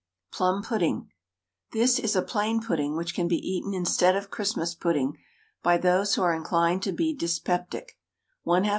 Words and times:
PLUM 0.31 0.63
PUDDING. 0.63 1.11
This 1.73 1.99
is 1.99 2.15
a 2.15 2.23
plain 2.23 2.59
pudding 2.59 2.95
which 2.97 3.13
can 3.13 3.27
be 3.27 3.35
eaten 3.35 3.75
instead 3.75 4.15
of 4.15 4.31
Christmas 4.31 4.73
pudding 4.73 5.15
by 5.61 5.77
those 5.77 6.15
who 6.15 6.23
are 6.23 6.33
inclined 6.33 6.81
to 6.81 6.91
be 6.91 7.13
dyspeptic 7.13 7.99
1/2 8.43 8.65
lb. 8.65 8.69